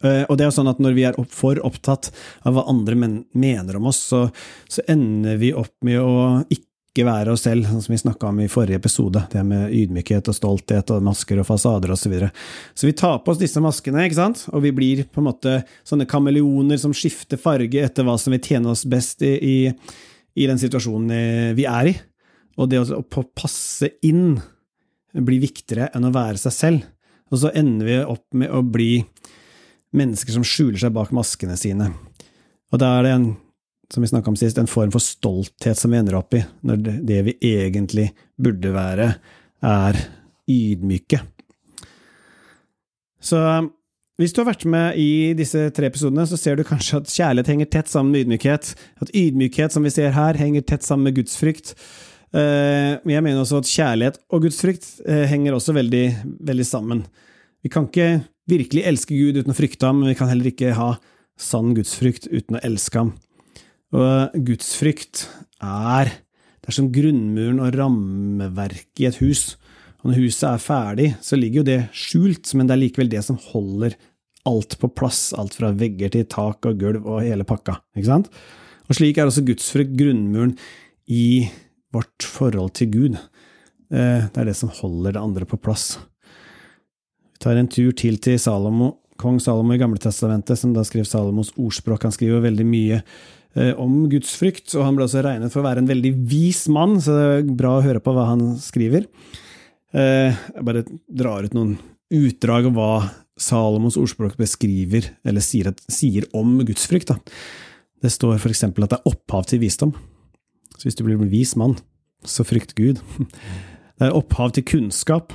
Uh, 0.00 0.24
og 0.26 0.36
det 0.36 0.44
er 0.44 0.50
jo 0.50 0.56
sånn 0.56 0.72
at 0.72 0.82
når 0.82 0.96
vi 0.96 1.06
er 1.06 1.18
opp, 1.20 1.30
for 1.34 1.60
opptatt 1.66 2.10
av 2.48 2.56
hva 2.56 2.66
andre 2.70 2.98
men, 2.98 3.22
mener 3.36 3.78
om 3.78 3.90
oss, 3.92 4.00
så, 4.10 4.26
så, 4.68 4.84
ender 4.90 5.38
vi 5.40 5.52
opp 5.54 5.74
med 5.84 6.00
å 6.00 6.42
ikke 6.48 7.04
være 7.08 7.32
oss 7.32 7.44
selv, 7.46 7.68
sånn 7.68 7.84
som 7.84 7.94
vi 7.94 8.00
snakka 8.02 8.30
om 8.30 8.40
i 8.44 8.50
forrige 8.52 8.80
episode. 8.80 9.22
Det 9.32 9.44
med 9.46 9.72
ydmykhet 9.72 10.28
og 10.28 10.36
stolthet 10.36 10.92
og 10.92 11.04
masker 11.04 11.40
og 11.40 11.48
fasader 11.48 11.92
osv. 11.94 12.02
Så, 12.04 12.12
videre. 12.12 12.30
så 12.74 12.88
vi 12.88 12.96
tar 12.98 13.20
på 13.22 13.32
oss 13.32 13.40
disse 13.40 13.62
maskene, 13.64 14.06
ikke 14.08 14.20
sant? 14.20 14.46
og 14.52 14.64
vi 14.64 14.72
blir 14.76 15.04
på 15.08 15.22
en 15.22 15.28
måte 15.28 15.58
sånne 15.88 16.08
kameleoner 16.08 16.80
som 16.80 16.96
skifter 16.96 17.40
farge 17.40 17.84
etter 17.84 18.08
hva 18.08 18.18
som 18.20 18.34
vil 18.34 18.42
tjene 18.44 18.72
oss 18.72 18.86
best 18.88 19.24
i, 19.24 19.36
i, 19.36 19.56
i 20.40 20.48
den 20.50 20.60
situasjonen 20.60 21.54
vi 21.56 21.68
er 21.68 21.92
i. 21.92 21.96
Og 22.60 22.68
det 22.68 22.82
å 22.82 23.24
passe 23.36 23.94
inn 24.04 24.36
blir 25.12 25.42
viktigere 25.42 25.90
enn 25.96 26.08
å 26.08 26.14
være 26.14 26.40
seg 26.40 26.56
selv. 26.56 26.88
Og 27.32 27.40
så 27.40 27.52
ender 27.56 27.88
vi 27.88 27.98
opp 28.04 28.26
med 28.36 28.52
å 28.52 28.60
bli 28.64 29.02
mennesker 29.96 30.36
som 30.36 30.44
skjuler 30.46 30.80
seg 30.80 30.94
bak 30.96 31.12
maskene 31.16 31.56
sine. 31.60 31.90
Og 32.72 32.80
da 32.80 32.94
er 32.96 33.06
det 33.06 33.12
en, 33.16 33.26
som 33.92 34.04
vi 34.04 34.08
snakka 34.08 34.32
om 34.32 34.38
sist, 34.40 34.60
en 34.60 34.70
form 34.70 34.92
for 34.92 35.04
stolthet 35.04 35.80
som 35.80 35.92
vi 35.92 36.00
ender 36.00 36.16
opp 36.16 36.36
i, 36.36 36.42
når 36.64 36.82
det 37.04 37.20
vi 37.28 37.36
egentlig 37.52 38.10
burde 38.40 38.72
være, 38.72 39.08
er 39.62 40.00
ydmyke. 40.50 41.20
Så 43.22 43.38
hvis 44.20 44.34
du 44.34 44.42
har 44.42 44.50
vært 44.50 44.64
med 44.68 44.98
i 45.00 45.32
disse 45.36 45.68
tre 45.74 45.88
episodene, 45.88 46.24
så 46.28 46.38
ser 46.40 46.58
du 46.58 46.66
kanskje 46.66 47.00
at 47.00 47.12
kjærlighet 47.12 47.52
henger 47.52 47.68
tett 47.72 47.92
sammen 47.92 48.12
med 48.12 48.26
ydmykhet. 48.26 48.72
At 49.04 49.12
ydmykhet, 49.16 49.74
som 49.74 49.86
vi 49.86 49.92
ser 49.94 50.12
her, 50.16 50.38
henger 50.40 50.64
tett 50.68 50.84
sammen 50.84 51.08
med 51.08 51.16
gudsfrykt. 51.20 51.72
Eh, 52.32 52.98
men 53.04 53.12
jeg 53.12 53.24
mener 53.26 53.42
også 53.42 53.60
at 53.60 53.68
kjærlighet 53.68 54.20
og 54.32 54.46
gudsfrykt 54.46 54.88
eh, 55.04 55.26
henger 55.28 55.56
også 55.56 55.74
veldig, 55.76 56.04
veldig 56.48 56.66
sammen. 56.66 57.04
Vi 57.62 57.70
kan 57.72 57.88
ikke 57.88 58.22
virkelig 58.50 58.86
elske 58.88 59.16
Gud 59.18 59.40
uten 59.42 59.52
å 59.52 59.56
frykte 59.56 59.88
ham, 59.88 60.00
men 60.00 60.12
vi 60.12 60.18
kan 60.18 60.30
heller 60.30 60.48
ikke 60.50 60.72
ha 60.78 60.94
sann 61.40 61.74
gudsfrykt 61.76 62.30
uten 62.32 62.58
å 62.58 62.64
elske 62.64 63.02
ham. 63.02 63.12
Og 63.92 64.44
gudsfrykt 64.48 65.26
er 65.62 66.12
det 66.62 66.70
er 66.70 66.76
som 66.76 66.92
grunnmuren 66.94 67.58
og 67.58 67.74
rammeverket 67.74 69.00
i 69.02 69.08
et 69.08 69.18
hus. 69.18 69.56
Og 70.02 70.10
når 70.12 70.20
huset 70.22 70.44
er 70.46 70.62
ferdig, 70.62 71.08
så 71.18 71.34
ligger 71.34 71.60
jo 71.60 71.66
det 71.66 71.78
skjult, 71.90 72.52
men 72.54 72.68
det 72.68 72.76
er 72.76 72.80
likevel 72.84 73.10
det 73.10 73.22
som 73.26 73.38
holder 73.50 73.96
alt 74.46 74.76
på 74.78 74.90
plass, 74.94 75.32
alt 75.38 75.56
fra 75.58 75.72
vegger 75.74 76.14
til 76.14 76.28
tak 76.30 76.66
og 76.70 76.78
gulv 76.78 77.02
og 77.02 77.24
hele 77.26 77.46
pakka. 77.46 77.80
Ikke 77.98 78.08
sant? 78.08 78.30
Og 78.86 78.98
slik 78.98 79.18
er 79.18 79.26
også 79.26 79.44
gudsfrykt 79.46 79.94
grunnmuren 79.98 80.54
i 81.10 81.48
vårt 81.92 82.26
forhold 82.26 82.74
til 82.78 82.90
Gud. 82.92 83.20
Eh, 83.92 84.24
det 84.32 84.40
er 84.40 84.48
det 84.48 84.56
som 84.58 84.72
holder 84.72 85.16
det 85.16 85.22
andre 85.22 85.48
på 85.48 85.60
plass. 85.60 85.96
Vi 87.32 87.44
tar 87.44 87.58
en 87.58 87.70
tur 87.70 87.92
til 87.98 88.18
til 88.22 88.38
Salomo, 88.40 88.96
kong 89.20 89.40
Salomo 89.42 89.74
i 89.74 89.80
Gamletestamentet, 89.80 90.58
som 90.58 90.72
da 90.74 90.84
skrev 90.86 91.06
Salomos 91.08 91.52
ordspråk. 91.58 92.06
Han 92.06 92.14
skriver 92.14 92.44
veldig 92.44 92.66
mye 92.66 93.00
eh, 93.02 93.72
om 93.80 94.06
gudsfrykt, 94.10 94.74
og 94.76 94.86
han 94.86 94.98
ble 94.98 95.06
også 95.06 95.24
regnet 95.26 95.52
for 95.52 95.62
å 95.62 95.68
være 95.68 95.84
en 95.84 95.90
veldig 95.90 96.12
vis 96.30 96.64
mann, 96.72 96.98
så 97.02 97.16
det 97.16 97.24
er 97.28 97.56
bra 97.58 97.76
å 97.78 97.84
høre 97.84 98.02
på 98.02 98.14
hva 98.16 98.28
han 98.30 98.52
skriver. 98.62 99.08
Eh, 99.92 100.30
jeg 100.32 100.68
bare 100.68 100.86
drar 101.08 101.44
ut 101.44 101.58
noen 101.58 101.76
utdrag 102.12 102.68
av 102.70 102.78
hva 102.78 102.92
Salomos 103.40 103.98
ordspråk 103.98 104.36
beskriver, 104.40 105.08
eller 105.26 105.44
sier, 105.44 105.72
sier 105.90 106.28
om 106.36 106.60
gudsfrykt. 106.64 107.12
Da. 107.12 107.18
Det 108.02 108.12
står 108.12 108.40
eksempel 108.50 108.86
at 108.86 108.94
det 108.94 109.00
er 109.00 109.12
opphav 109.12 109.46
til 109.50 109.62
visdom. 109.62 109.94
Så 110.82 110.88
hvis 110.88 110.98
du 110.98 111.04
blir 111.06 111.14
en 111.14 111.30
vis 111.30 111.54
mann, 111.54 111.76
så 112.26 112.42
frykt 112.42 112.74
Gud. 112.74 112.98
Det 114.00 114.08
er 114.08 114.16
opphav 114.18 114.50
til 114.56 114.64
kunnskap. 114.66 115.30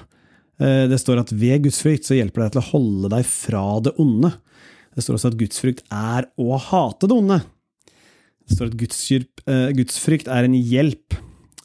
Eh, 0.60 0.90
det 0.92 0.98
står 1.00 1.22
at 1.22 1.30
ved 1.32 1.62
gudsfrykt 1.64 2.04
så 2.04 2.18
hjelper 2.18 2.42
det 2.42 2.48
deg 2.48 2.56
til 2.58 2.60
å 2.60 2.72
holde 2.74 3.12
deg 3.14 3.30
fra 3.30 3.62
det 3.86 3.94
onde. 4.02 4.34
Det 4.92 5.06
står 5.06 5.16
også 5.16 5.30
at 5.32 5.38
gudsfrykt 5.40 5.86
er 5.94 6.28
å 6.42 6.58
hate 6.60 7.08
det 7.08 7.16
onde. 7.16 7.38
Det 8.44 8.58
står 8.58 8.74
at 8.74 8.84
eh, 9.54 9.70
gudsfrykt 9.78 10.28
er 10.34 10.50
en 10.50 10.58
hjelp 10.58 11.16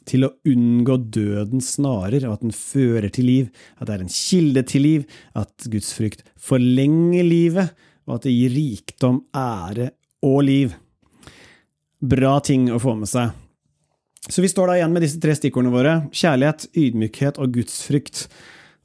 til 0.07 0.29
å 0.29 0.31
unngå 0.47 0.95
dødens 1.11 1.73
snarer, 1.75 2.23
og 2.29 2.37
at 2.37 2.47
den 2.47 2.55
fører 2.55 3.11
til 3.11 3.27
liv, 3.27 3.51
at 3.75 3.89
det 3.89 3.97
er 3.97 4.07
en 4.07 4.15
kilde 4.15 4.63
til 4.71 4.87
liv, 4.87 5.05
at 5.35 5.67
gudsfrykt 5.73 6.23
forlenger 6.39 7.27
livet, 7.27 7.75
og 8.07 8.15
at 8.17 8.29
det 8.29 8.37
gir 8.37 8.55
rikdom, 8.55 9.25
ære 9.35 9.91
og 10.23 10.39
liv. 10.47 10.79
Bra 11.99 12.37
ting 12.43 12.69
å 12.71 12.79
få 12.83 12.95
med 12.99 13.11
seg. 13.11 13.42
Så 14.31 14.41
vi 14.43 14.49
står 14.51 14.69
da 14.69 14.77
igjen 14.77 14.93
med 14.95 15.03
disse 15.03 15.19
tre 15.19 15.35
stikkordene 15.35 15.73
våre. 15.73 15.93
Kjærlighet, 16.15 16.69
ydmykhet 16.79 17.39
og 17.43 17.57
gudsfrykt. 17.57 18.27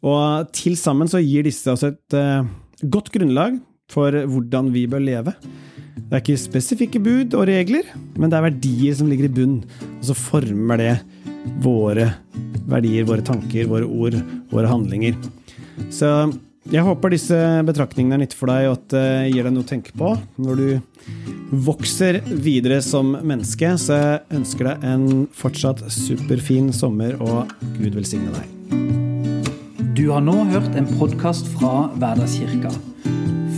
Og 0.07 0.51
til 0.55 0.75
sammen 0.79 1.11
så 1.11 1.23
gir 1.23 1.47
disse 1.47 1.71
oss 1.71 1.85
et 1.87 2.17
uh, 2.17 2.47
godt 2.83 3.13
grunnlag 3.15 3.59
for 3.91 4.15
hvordan 4.29 4.73
vi 4.75 4.87
bør 4.91 5.05
leve. 5.05 5.35
Det 5.99 6.11
er 6.11 6.23
ikke 6.23 6.41
spesifikke 6.41 7.01
bud 7.03 7.35
og 7.39 7.47
regler, 7.51 7.87
men 8.17 8.31
det 8.31 8.39
er 8.39 8.47
verdier 8.49 8.99
som 8.99 9.09
ligger 9.11 9.29
i 9.29 9.35
bunn. 9.39 9.57
Og 9.99 10.11
så 10.11 10.17
former 10.19 10.81
det 10.81 10.93
våre 11.65 12.11
verdier, 12.69 13.07
våre 13.09 13.25
tanker, 13.25 13.69
våre 13.71 13.87
ord, 13.87 14.19
våre 14.53 14.71
handlinger. 14.71 15.17
Så 15.95 16.11
jeg 16.69 16.85
håper 16.85 17.13
disse 17.15 17.37
betraktningene 17.65 18.19
er 18.19 18.23
nyttige 18.25 18.41
for 18.41 18.53
deg, 18.53 18.67
og 18.69 18.77
at 18.77 18.93
det 18.93 19.33
gir 19.33 19.47
deg 19.47 19.55
noe 19.55 19.65
å 19.65 19.69
tenke 19.69 19.95
på 19.97 20.13
når 20.37 20.61
du 20.61 20.69
vokser 21.65 22.21
videre 22.29 22.81
som 22.85 23.15
menneske. 23.17 23.71
Så 23.81 23.97
jeg 23.97 24.41
ønsker 24.41 24.69
deg 24.71 24.85
en 24.91 25.25
fortsatt 25.37 25.81
superfin 25.93 26.69
sommer, 26.77 27.17
og 27.25 27.49
Gud 27.79 27.97
velsigne 27.97 28.35
deg. 28.37 28.55
Du 29.99 30.11
har 30.13 30.23
nå 30.23 30.37
hørt 30.53 30.77
en 30.79 30.91
podkast 31.01 31.49
fra 31.57 31.89
Hverdagskirka. 31.97 32.75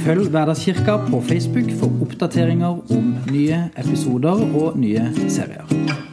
Følg 0.04 0.30
Hverdagskirka 0.32 1.00
på 1.10 1.20
Facebook 1.26 1.74
for 1.82 2.06
oppdateringer 2.06 2.78
om 2.94 3.10
nye 3.28 3.66
episoder 3.82 4.46
og 4.54 4.78
nye 4.80 5.10
serier. 5.28 6.08